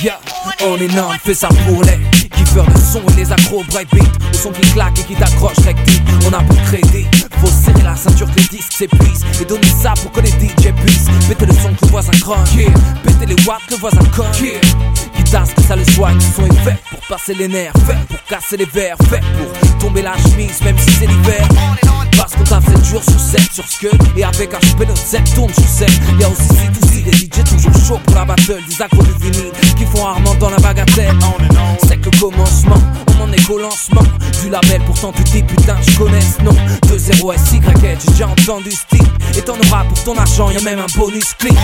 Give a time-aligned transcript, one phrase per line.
[0.00, 0.18] Yeah,
[0.64, 1.98] on est norme, fais ça pour les
[2.30, 6.02] kiffeurs de son et les accros breakbeat Au son qui claque et qui t'accroche rectique
[6.26, 7.06] On a pas de crédit,
[7.38, 10.72] faut serrer la ceinture que les disques s'épuisent Et donner ça pour que les DJ
[10.82, 12.70] puissent Péter le son que le voisin croque yeah.
[13.26, 14.60] Les watts que le voisin cogne yeah.
[15.16, 18.96] Guitare que ça le soigne, son pour passer les nerfs Fait pour casser les verres,
[19.10, 21.46] fait pour tomber la chemise même si c'est l'hiver.
[22.16, 24.96] Parce qu'on t'a fait jour sur 7 sur ce que Et avec un chpé notre
[24.96, 28.60] 7 tourne sur scène Y'a aussi si aussi des DJ toujours chaud pour la battle
[28.66, 31.14] Des accros de vinyle qui font rarement dans la bagatelle.
[31.86, 32.76] C'est que le commencement,
[33.18, 34.04] on en est qu'au lancement.
[34.42, 36.56] Du label pourtant tu dis putain je connais ce nom.
[36.86, 40.78] 2-0 SY, j'ai déjà entendu ce type Et t'en auras pour ton argent, y'a même
[40.78, 41.58] un bonus clip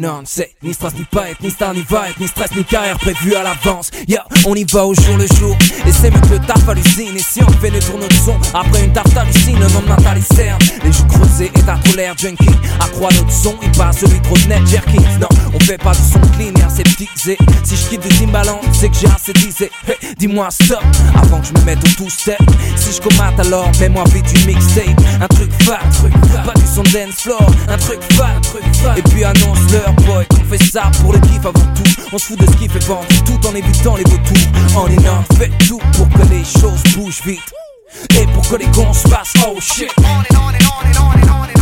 [0.00, 2.98] non, c'est ni stress ni pas être, ni star ni être, ni stress ni carrière
[2.98, 3.90] prévue à l'avance.
[4.08, 5.54] Yeah, on y va au jour le jour.
[5.86, 7.14] Et c'est mieux que le taf hallucine.
[7.14, 10.14] Et si on fait les tours notre son, après une tarte hallucine, le lendemain t'as
[10.14, 10.58] les cernes.
[10.82, 12.48] Les joues creusées et trop l'air junkie.
[12.80, 14.96] Accroît notre son, il passe celui trop de net jerky.
[15.20, 17.36] Non, on fait pas du son clean et aseptisé.
[17.64, 19.70] Si je quitte des imbalances, c'est que j'ai assez disé.
[20.16, 20.82] Dis-moi stop,
[21.14, 22.40] avant que je me mette au two-step.
[22.76, 24.98] Si je commate alors, mets-moi vite une mixtape.
[25.20, 27.46] Un truc fat, truc fat, pas du son dance floor.
[27.68, 28.94] Un truc fat, truc fat.
[28.96, 31.82] Et puis annonce leur boy qu'on fait ça pour le kiff avant tout.
[32.12, 34.36] On se fout de ce qui fait vendre, tout en évitant les vautours.
[34.76, 37.52] On est non, fait tout pour que les choses bougent vite.
[38.18, 39.90] Et pour que les cons se passent, oh shit.
[39.98, 41.59] On on on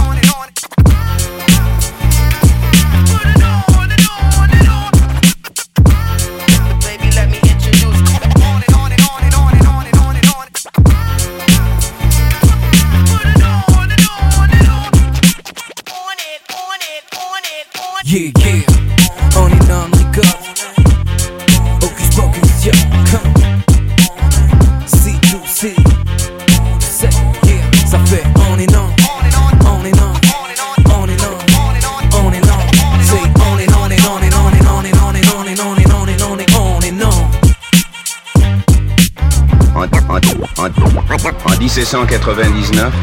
[41.69, 42.95] 1799,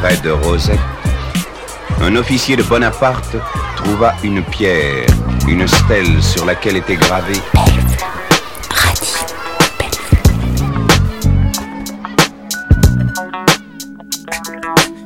[0.00, 0.78] près de Rosette,
[2.02, 3.36] un officier de Bonaparte
[3.74, 5.06] trouva une pierre,
[5.48, 7.32] une stèle sur laquelle était gravé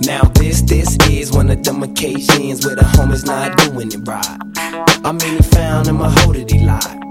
[0.01, 4.39] Now this, this is one of them occasions where the homie's not doing it right.
[5.05, 7.04] I mean, he found him a hoe that he lied.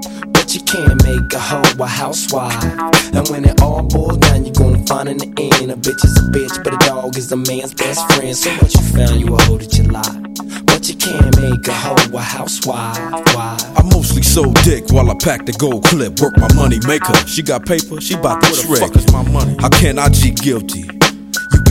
[0.53, 2.63] But you can't make a hoe a housewife.
[3.11, 6.15] And when it all boils down, you're gonna find in the end a bitch is
[6.19, 8.37] a bitch, but a dog is a man's best friend.
[8.37, 10.65] So what you found, you a hoe that you lied.
[10.67, 12.99] But you can't make a hoe a housewife.
[13.33, 13.57] Why?
[13.77, 16.19] I mostly sold dick while I packed the gold clip.
[16.19, 17.15] Work my money maker.
[17.25, 18.79] She got paper, she bout to trick.
[18.79, 19.55] Fuck is my money?
[19.59, 20.92] How can I G guilty?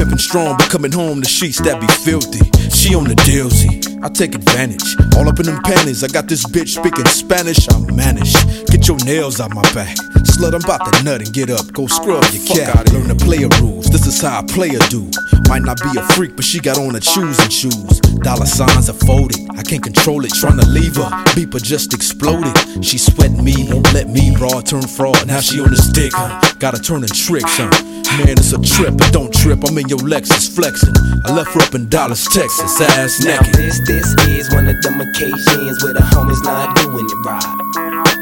[0.03, 2.43] Pimpin' strong, but coming home the sheets that be filthy.
[2.75, 3.79] She on the dealsy.
[4.03, 4.83] I take advantage.
[5.15, 6.03] All up in them panties.
[6.03, 7.71] I got this bitch speaking Spanish.
[7.71, 8.35] I manage.
[8.67, 9.95] Get your nails out my back.
[10.32, 11.72] Slut, I'm about to nut and get up.
[11.72, 12.91] Go scrub your cat.
[12.93, 13.87] Learn the player rules.
[13.87, 15.04] This is how a player do.
[15.48, 18.00] Might not be a freak, but she got on her choosing shoes.
[18.25, 19.37] Dollar signs are folded.
[19.58, 20.32] I can't control it.
[20.32, 21.11] Trying to leave her.
[21.37, 22.56] Beeper just exploded.
[22.84, 25.26] She sweating me, don't let me raw turn fraud.
[25.26, 26.12] Now she on the stick.
[26.14, 26.40] huh?
[26.58, 27.70] Gotta turn and tricks, huh?
[28.19, 29.61] Man, it's a trip, but don't trip.
[29.69, 30.94] I'm in your Lexus flexing.
[31.26, 33.55] I left her up in Dallas, Texas, ass Now naked.
[33.55, 37.44] this, this is one of them occasions where the homie's not doing it right.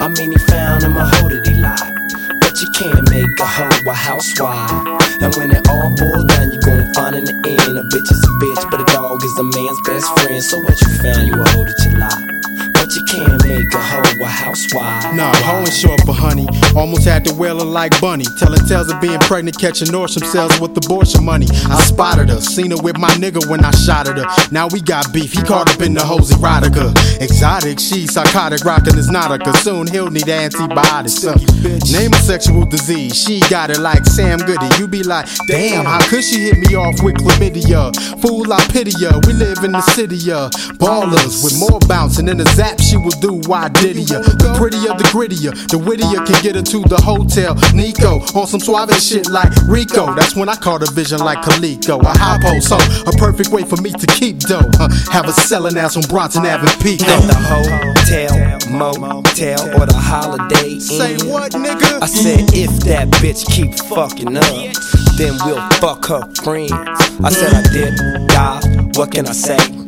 [0.02, 1.99] I mean, he found him a hoe that he lied.
[2.50, 4.72] But you can't make a hoe a housewife.
[5.22, 8.24] And when it all boils down, you're gonna find in the end a bitch is
[8.24, 10.42] a bitch, but a dog is a man's best friend.
[10.42, 12.39] So what you found, you a hoe that you lied.
[12.90, 15.14] But But you can't make a hoe a housewife.
[15.14, 16.46] Nah, hoe ain't short for honey.
[16.74, 18.24] Almost had to wail her like Bunny.
[18.38, 21.46] Telling tales of being pregnant, catching Norsham cells with abortion money.
[21.68, 24.26] I spotted her, seen her with my nigga when I shot at her.
[24.50, 26.90] Now we got beef, he caught up in the hose erotica.
[27.20, 29.54] Exotic, she psychotic, rockin' his nautica.
[29.58, 31.24] Soon he'll need antibiotics.
[31.24, 31.36] Uh,
[31.92, 34.68] name a sexual disease, she got it like Sam Goody.
[34.78, 37.94] You be like, damn, how could she hit me off with chlamydia?
[38.20, 39.12] Fool, I pity ya.
[39.26, 40.50] We live in the city, uh,
[40.80, 42.79] ballers with more bouncing than a zap.
[42.80, 43.40] She will do.
[43.46, 44.20] Why did ya?
[44.20, 47.54] The prettier, the grittier, the wittier can get her to the hotel.
[47.74, 50.14] Nico on some suave shit like Rico.
[50.14, 52.00] That's when I caught a vision like Kaliko.
[52.00, 54.70] A high post, so a perfect way for me to keep dough.
[55.12, 57.04] Have a selling ass on Bronson Avenue, Pico.
[57.10, 58.32] At the hotel,
[58.70, 60.80] motel, or the holiday Inn.
[60.80, 62.02] Say what, nigga?
[62.02, 64.74] I said if that bitch keep fucking up,
[65.16, 66.72] then we'll fuck her friends.
[66.72, 68.60] I said I did die.
[68.94, 69.79] What can I say?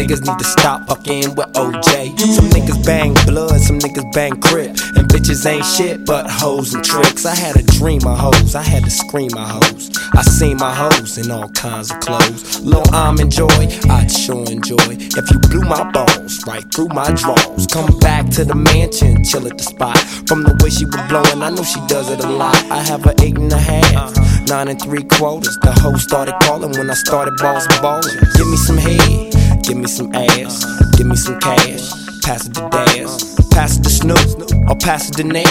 [0.00, 2.18] Niggas need to stop fucking with OJ.
[2.18, 4.70] Some niggas bang blood, some niggas bang crip.
[4.96, 7.26] And bitches ain't shit but hoes and tricks.
[7.26, 9.90] I had a dream of hoes, I had to scream my hoes.
[10.14, 12.60] I seen my hoes in all kinds of clothes.
[12.60, 14.88] Lil' I'm enjoy, I'd sure enjoy.
[14.88, 17.66] If you blew my balls right through my drawers.
[17.66, 19.98] Come back to the mansion, chill at the spot.
[20.26, 22.56] From the way she was blowing, I know she does it a lot.
[22.70, 24.16] I have a eight and a half,
[24.48, 25.58] nine and three quarters.
[25.58, 28.16] The hoe started calling when I started balls balling.
[28.38, 29.39] Give me some head.
[29.70, 31.92] Give me some ass, give me some cash.
[32.24, 35.46] Pass it to Daz, pass it to Snoop, or pass it to Nate.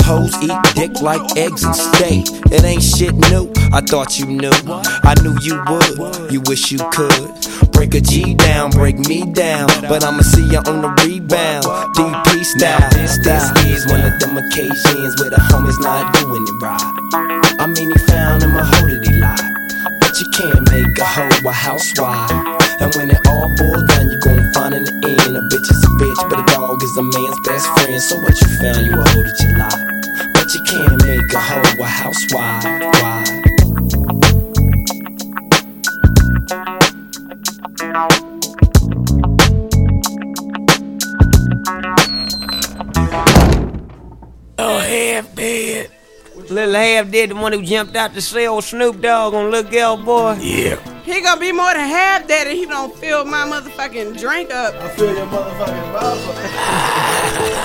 [0.00, 2.24] Hoes eat dick like eggs and steak.
[2.50, 3.52] It ain't shit new.
[3.70, 4.50] I thought you knew.
[4.64, 6.32] I knew you would.
[6.32, 7.36] You wish you could.
[7.72, 9.68] Break a G down, break me down.
[9.82, 11.66] But I'ma see you on the rebound.
[12.00, 12.88] DP style.
[12.92, 17.60] This, this is one of them occasions where the homies not doing it right.
[17.60, 20.00] I mean, he found him a hoe that he lied.
[20.00, 22.59] But you can't make a hoe a housewife.
[22.80, 25.84] And when it all boils down, you gon' find in the end a bitch is
[25.84, 28.00] a bitch, but a dog is a man's best friend.
[28.00, 30.00] So what you found, you a hoe that you lie.
[30.32, 32.64] But you can't make a hoe a housewife.
[33.00, 33.24] Why?
[44.58, 45.90] Oh, half dead.
[46.48, 49.96] Little half dead, the one who jumped out to sell Snoop Dogg on Little Gal
[49.98, 50.38] Boy.
[50.40, 50.89] Yeah.
[51.10, 54.74] He gonna be more than half dead if he don't fill my motherfucking drink up.
[54.76, 57.56] I fill your motherfucking mouth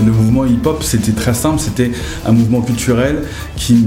[0.00, 1.90] le mouvement hip-hop, c'était très simple, c'était
[2.26, 3.24] un mouvement culturel
[3.56, 3.84] qui,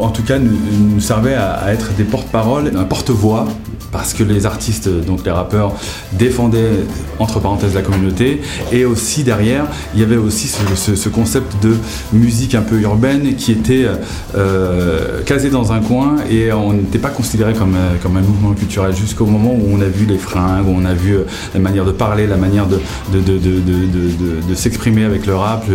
[0.00, 3.46] en tout cas, nous, servait à, à être des porte-paroles, un porte-voix,
[3.92, 5.74] parce que les artistes, donc les rappeurs,
[6.14, 6.70] défendaient,
[7.18, 8.40] entre parenthèses, la communauté,
[8.72, 11.76] et aussi derrière, il y avait aussi ce, ce- ce concept de
[12.12, 13.86] musique un peu urbaine qui était
[14.34, 18.52] euh, casé dans un coin, et on n'était pas considéré comme, euh, comme un mouvement
[18.54, 21.60] culturel jusqu'au moment où on a vu les fringues, où on a vu euh, la
[21.60, 22.80] manière de parler, la manière de,
[24.54, 25.66] s'exprimer avec le rap,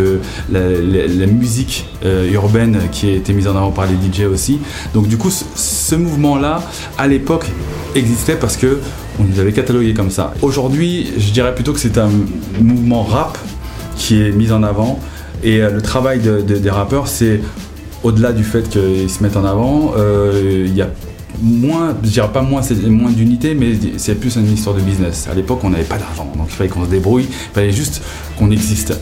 [0.50, 4.58] la, musique euh, urbaine qui a été mise en avant par les DJ aussi.
[4.94, 6.62] Donc du coup, ce, ce mouvement-là,
[6.96, 7.46] à l'époque,
[7.94, 8.07] existait
[8.40, 8.78] parce que
[9.20, 10.32] on nous avait catalogué comme ça.
[10.42, 12.10] Aujourd'hui, je dirais plutôt que c'est un
[12.60, 13.38] mouvement rap
[13.96, 14.98] qui est mis en avant
[15.42, 17.40] et euh, le travail de- de- des rappeurs, c'est
[18.04, 20.88] au-delà du fait qu'ils se mettent en avant, euh, il y a
[21.42, 25.28] moins, je dirais pas moins, moins d'unité, mais c'est plus une histoire de business.
[25.30, 28.02] À l'époque, on n'avait pas d'argent, donc il fallait qu'on se débrouille, il fallait juste
[28.38, 28.98] qu'on existe.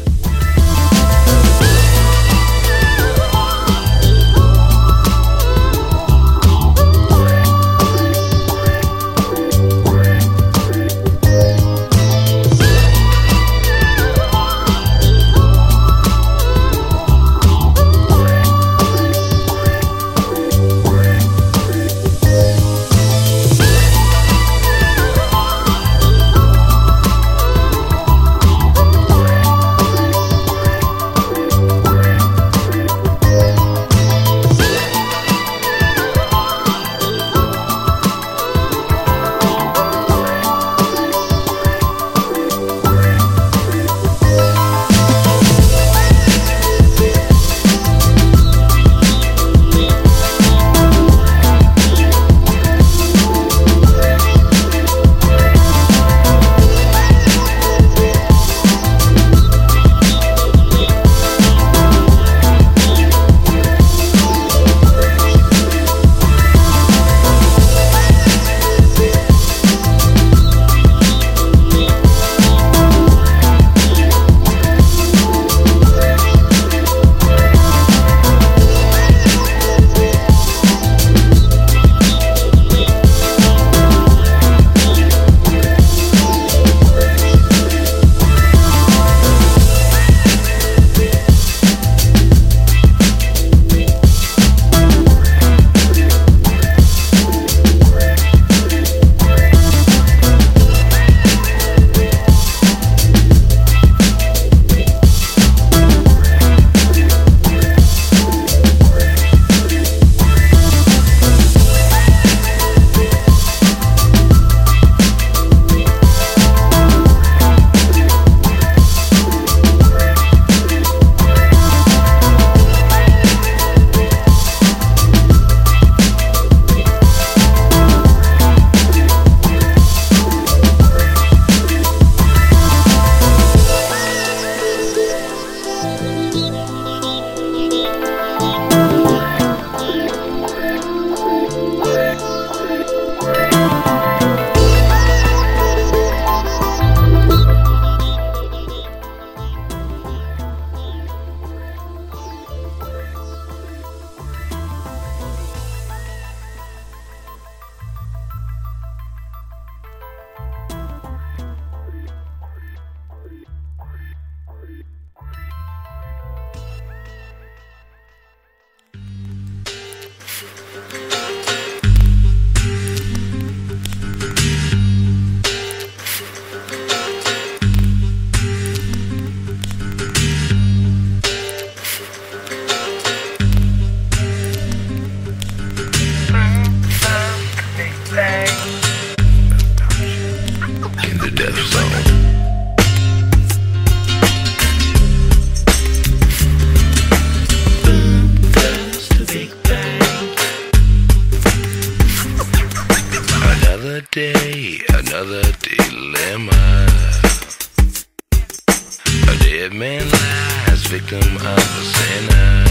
[209.59, 212.65] Dead man lies, victim of a sinner.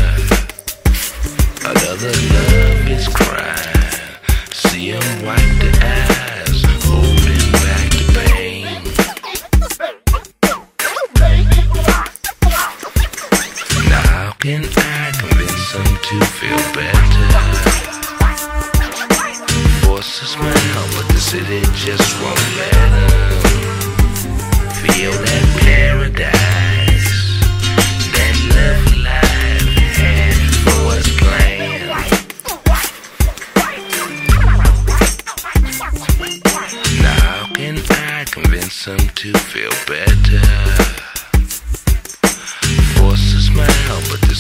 [1.72, 4.12] Another love is crying.
[4.52, 6.15] See him wipe the eyes,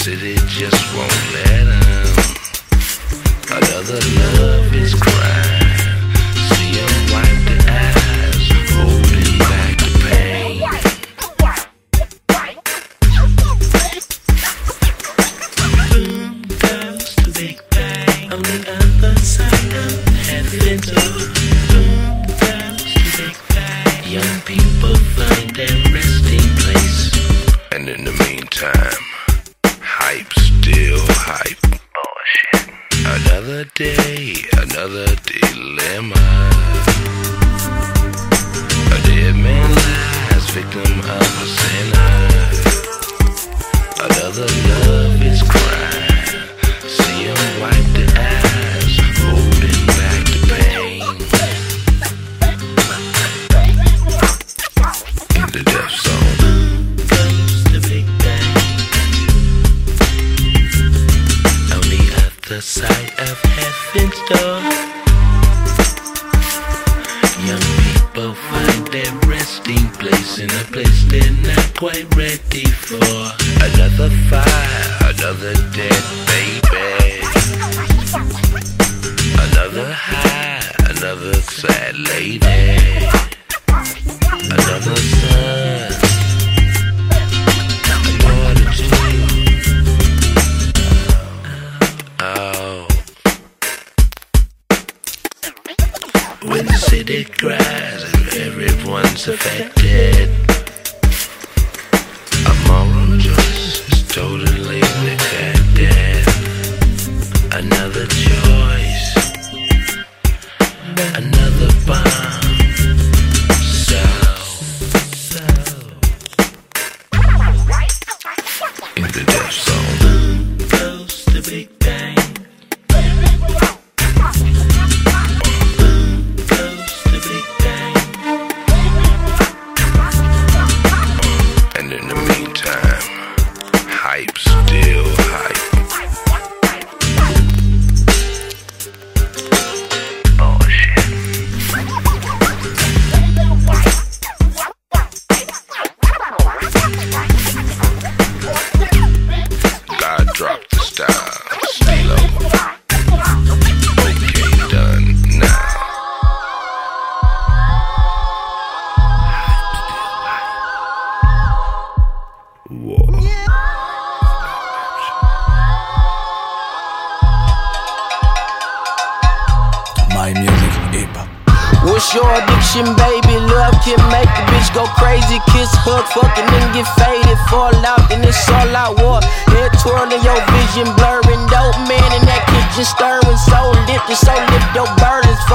[0.06, 2.06] city just won't let him.
[3.50, 4.00] Another
[4.38, 5.55] love is crying.
[97.16, 100.55] it cries and everyone's affected.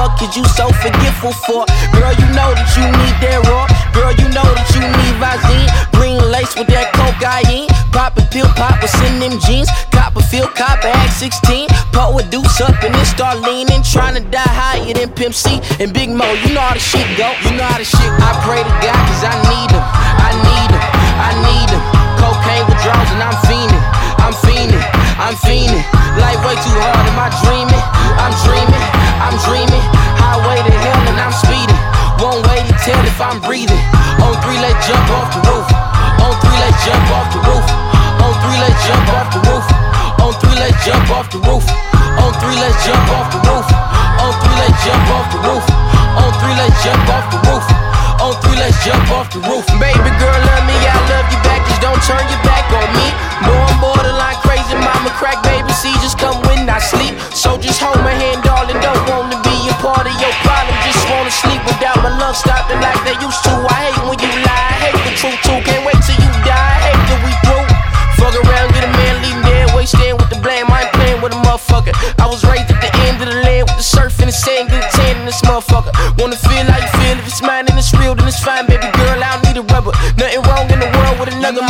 [0.01, 1.61] Fuck is you so forgetful for?
[1.93, 3.69] Girl, you know that you need that raw.
[3.93, 5.69] Girl, you know that you need Visine.
[5.93, 7.69] Green lace with that cocaine.
[7.93, 9.69] Pop a pill, pop what's in them jeans.
[9.93, 11.69] Copperfield, cop a act 16.
[11.93, 13.85] Put a deuce up and then start leaning.
[13.85, 16.25] Trying to die higher than Pimp C and Big Mo.
[16.41, 17.29] You know how the shit go.
[17.45, 19.85] You know how the shit I pray to God cause I need him.
[19.85, 20.83] I need him.
[21.13, 21.83] I need him.
[22.17, 23.70] Cocaine withdrawals and I'm fiending.
[24.21, 24.85] I'm fiending.
[25.17, 25.83] I'm fiending.
[26.21, 27.05] Life way too hard.
[27.09, 27.83] Am I dreaming?
[28.21, 28.85] I'm dreaming.
[29.17, 29.85] I'm dreaming.
[30.21, 31.81] Highway to hell and I'm speeding.
[32.21, 33.81] One way to tell if I'm breathing.
[34.21, 35.67] On three, let's jump off the roof.
[36.21, 37.65] On three, let's jump off the roof.
[38.21, 39.65] On three, let's jump off the roof.
[40.21, 41.65] On three, let's jump off the roof.
[42.21, 43.67] On three, let's jump off the roof.
[44.21, 45.20] On three, let's jump off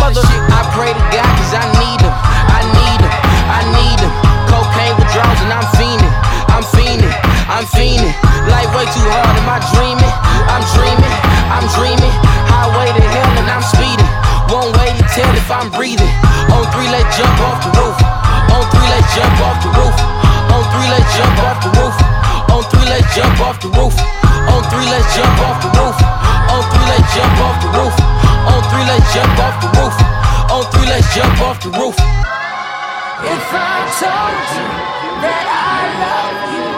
[0.02, 0.26] mother.
[0.50, 2.14] I pray to God, cause I need him.
[2.58, 3.14] I need him.
[3.54, 4.14] I need him.
[4.50, 6.14] Cocaine withdrawals and I'm fiending.
[6.50, 7.14] I'm fiending.
[7.46, 8.14] I'm fiending.
[8.50, 9.38] Life way too hard.
[9.38, 10.14] Am I dreaming?
[10.50, 11.16] I'm dreaming.
[11.54, 12.14] I'm dreaming.
[12.50, 14.10] Highway to hell and I'm speeding.
[14.50, 16.12] One way to tell if I'm breathing.
[16.50, 17.98] On three, let's jump off the roof.
[18.58, 19.96] On three, let's jump off the roof.
[20.50, 21.96] On three, let's jump off the roof.
[22.50, 23.96] On three, let's jump off the roof.
[24.50, 25.98] On three, let's jump off the roof.
[26.52, 28.21] On three, let's jump off the roof.
[28.50, 29.96] On three, let's jump off the roof.
[30.52, 31.96] On three, let's jump off the roof.
[33.22, 34.66] If I told you
[35.22, 36.70] that I love you,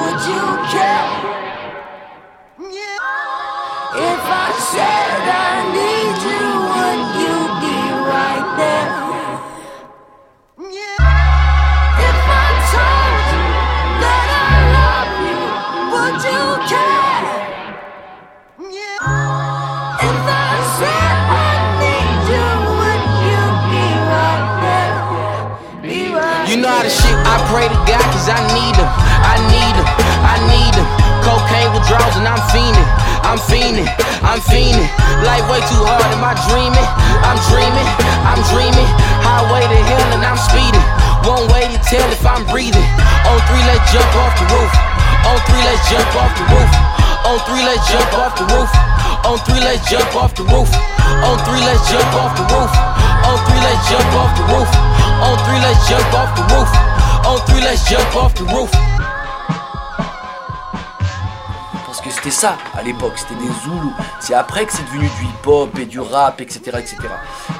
[0.00, 1.08] would you care?
[3.96, 5.85] If I said I need
[26.76, 28.84] how to shit, I pray to God cause I need him.
[28.84, 29.88] I need him.
[30.28, 30.84] I need him.
[31.24, 32.88] Cocaine withdrawals and I'm fiending.
[33.24, 33.88] I'm fiending.
[34.20, 34.84] I'm fiending.
[35.24, 36.04] Life way too hard.
[36.12, 36.88] Am I dreaming?
[37.24, 37.88] I'm dreaming.
[38.28, 38.88] I'm dreaming.
[39.24, 40.84] Highway to hell and I'm speeding.
[41.24, 42.84] One way to tell if I'm breathing.
[43.24, 44.72] On three, let's jump off the roof.
[45.32, 46.70] On three, let's jump off the roof.
[47.24, 48.70] On three, let's jump off the roof.
[49.24, 50.68] On three, let's jump off the roof.
[51.24, 52.72] On three, let's jump off the roof.
[53.24, 54.85] On three, let's jump off the roof.
[55.18, 56.68] On three, jump off the roof.
[57.24, 57.36] On
[57.88, 58.70] jump off the roof.
[61.86, 63.94] Parce que c'était ça à l'époque, c'était des Zoulous.
[64.20, 66.96] C'est après que c'est devenu du hip-hop et du rap, etc., etc.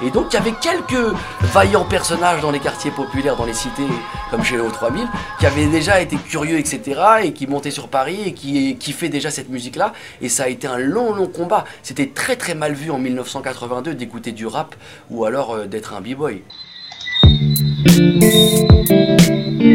[0.05, 3.87] Et donc il y avait quelques vaillants personnages dans les quartiers populaires, dans les cités
[4.31, 5.07] comme chez Léo 3000,
[5.39, 9.31] qui avaient déjà été curieux, etc., et qui montaient sur Paris et qui kiffaient déjà
[9.31, 9.95] cette musique-là.
[10.21, 11.65] Et ça a été un long, long combat.
[11.83, 14.75] C'était très, très mal vu en 1982 d'écouter du rap
[15.11, 16.43] ou alors euh, d'être un b-boy.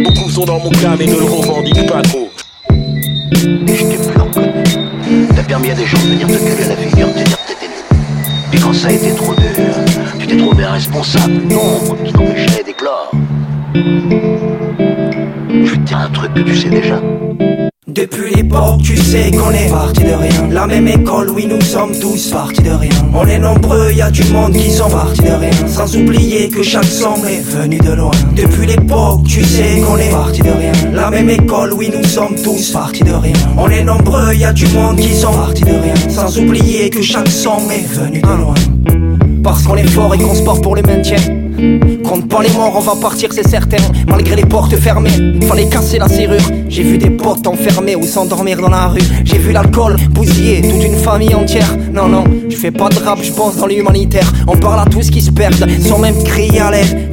[0.03, 2.29] Beaucoup sont dans mon clan et ne le revendiquent pas trop.
[3.67, 4.51] Et je t'ai plus reconnu.
[5.35, 7.37] T'as permis à des gens de venir te gueuler à la figure, de te dire
[7.37, 7.83] que t'étais nul.
[8.51, 9.75] Puis quand ça a été trop dur,
[10.19, 13.11] tu t'es trouvé responsable, l'ombre qui t'empêchait d'éclore.
[13.73, 16.99] Je vais te dire un truc que tu sais déjà.
[17.93, 20.47] Depuis l'époque, tu sais qu'on est parti de rien.
[20.49, 22.89] La même école, oui, nous sommes tous partis de rien.
[23.13, 25.67] On est nombreux, y a du monde qui sont partis de rien.
[25.67, 28.11] Sans oublier que chaque son est venu de loin.
[28.33, 30.71] Depuis l'époque, tu sais qu'on est parti de rien.
[30.93, 33.33] La même école, oui, nous sommes tous partis de rien.
[33.57, 35.95] On est nombreux, y a du monde qui sont partis de rien.
[36.07, 38.53] Sans oublier que chaque son est venu de loin.
[39.43, 41.40] Parce qu'on est fort et qu'on se porte pour le maintien.
[42.03, 43.77] Compte pas les morts, on va partir, c'est certain.
[44.07, 45.11] Malgré les portes fermées,
[45.47, 46.41] fallait casser la serrure.
[46.67, 49.01] J'ai vu des potes enfermés ou s'endormir dans la rue.
[49.23, 51.77] J'ai vu l'alcool bousiller toute une famille entière.
[51.93, 54.31] Non, non, je fais pas de rap, je pense dans l'humanitaire.
[54.47, 57.10] On parle à tous qui se perdent, sans même crier à l'aide.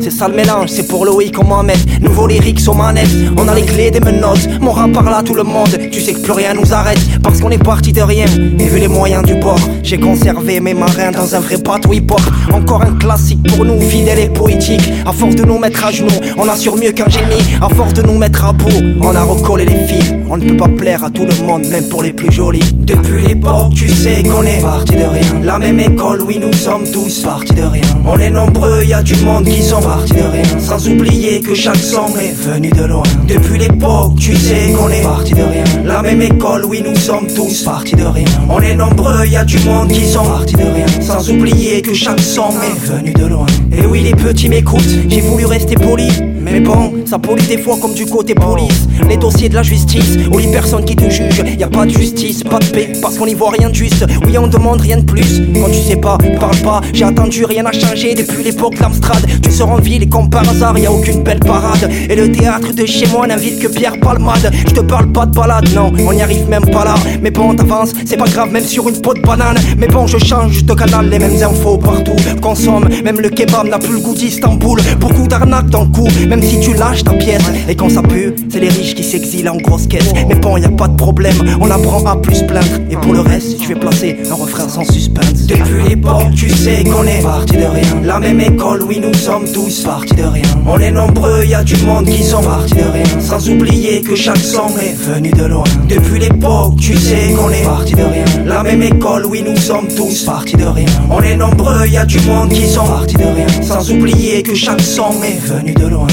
[0.00, 1.74] C'est ça le mélange, c'est pour Loïc qu'on met.
[2.00, 4.48] Nouveau lyrics aux manettes, on a les clés des menottes.
[4.60, 6.98] Mon rap parle à tout le monde, tu sais que plus rien nous arrête.
[7.22, 8.24] Parce qu'on est parti de rien,
[8.58, 12.20] et vu les moyens du bord, j'ai conservé mes marins dans un vrai bateau hip-hop.
[12.52, 14.92] Encore un classique pour nous, fidèle et poétique.
[15.06, 17.42] À force de nous mettre à genoux, on assure mieux qu'un génie.
[17.60, 20.14] À force de nous mettre à bout, on a recollé les fils.
[20.28, 22.74] On ne peut pas plaire à tout le monde, même pour les plus jolis.
[22.74, 25.40] Depuis l'époque, tu sais qu'on est parti de rien.
[25.42, 27.82] La même école, oui, nous sommes tous partis de rien.
[28.06, 30.58] On est nombreux, y a du monde qui sont partis de rien.
[30.58, 33.02] Sans oublier que chaque son est venu de loin.
[33.26, 35.64] Depuis l'époque, tu sais qu'on est parti de rien.
[35.84, 38.26] La même école, oui, nous sommes tous partis de rien.
[38.48, 40.86] On est nombreux, y a du monde qui sont partis de rien.
[41.00, 43.46] Sans oublier que chaque son est venu de loin.
[43.72, 46.08] Et oui, les petits m'écoutent, j'ai voulu rester poli.
[46.52, 48.86] Mais bon, ça pollue des fois comme du côté police.
[49.08, 51.42] Les dossiers de la justice, ou les personnes qui te jugent.
[51.58, 54.04] Y a pas de justice, pas de paix, parce qu'on n'y voit rien de juste.
[54.26, 55.40] Oui, on demande rien de plus.
[55.54, 56.82] Quand tu sais pas, parle pas.
[56.92, 59.24] J'ai attendu, rien n'a changé depuis l'époque d'Amstrad.
[59.42, 61.90] Tu sors en ville et comme par hasard, y a aucune belle parade.
[62.10, 64.52] Et le théâtre de chez moi n'invite que Pierre Palmade.
[64.68, 66.94] Je te parle pas de balade, non, on n'y arrive même pas là.
[67.22, 69.56] Mais bon, t'avances, c'est pas grave, même sur une peau de banane.
[69.78, 72.16] Mais bon, je change de canal, les mêmes infos partout.
[72.42, 74.80] Consomme, même le kebab n'a plus le goût d'Istanbul.
[75.00, 77.42] Beaucoup d'arnaques dans le coup, même si tu lâches ta pièce.
[77.68, 80.12] Et quand ça pue, c'est les riches qui s'exile en grosse caisse.
[80.28, 82.66] Mais bon, y a pas de problème, on apprend à plus plaindre.
[82.90, 85.46] Et pour le reste, je vais placer un refrain sans suspense.
[85.46, 88.02] Depuis l'époque, tu sais qu'on est parti de rien.
[88.04, 90.42] La même école, oui, nous sommes tous partis de rien.
[90.66, 93.20] On est nombreux, y a du monde qui sont partis de rien.
[93.20, 95.64] Sans oublier que chaque son est venu de loin.
[95.88, 98.24] Depuis l'époque, tu sais qu'on est parti de rien.
[98.46, 100.86] La même école, oui, nous sommes tous partis de rien.
[101.10, 103.46] On est nombreux, y a du monde qui sont partis de rien.
[103.62, 106.06] Sans oublier que chaque son est venu de loin.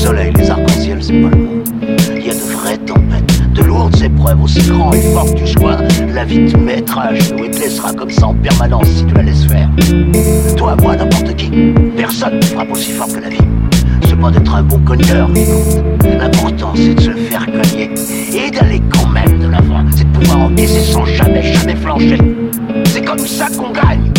[0.00, 1.68] Le soleil, les arcs-en-ciel, c'est pas le monde.
[2.16, 5.46] Il y a de vraies tempêtes, de lourdes épreuves aussi grandes et fortes que tu
[5.46, 5.76] choix.
[6.14, 9.12] La vie te mettra à genoux et te laissera comme ça en permanence si tu
[9.12, 9.68] la laisses faire.
[10.56, 11.50] Toi, moi, n'importe qui,
[11.98, 13.36] personne ne frappe aussi fort que la vie.
[14.08, 15.44] C'est pas d'être un bon cogneur qui.
[16.18, 17.90] L'important, c'est de se faire cogner
[18.32, 19.84] et d'aller quand même de l'avant.
[19.94, 22.18] C'est de pouvoir encaisser sans jamais, jamais flancher.
[22.86, 24.10] C'est comme ça qu'on gagne.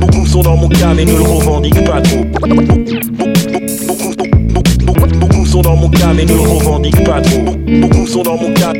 [0.00, 2.24] Beaucoup sont dans mon cas mais ne le revendiquent pas trop.
[5.58, 7.42] Sont dans mon cas mais ne revendiquent pas trop.
[7.80, 8.72] Beaucoup sont dans mon cas.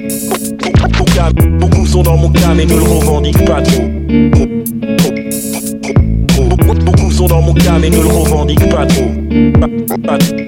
[1.59, 3.83] Beaucoup sont dans mon cas mais ne le revendiquent pas trop.
[6.85, 8.87] Beaucoup sont dans mon cas mais ne le revendiquent pas.
[8.87, 10.48] Trop.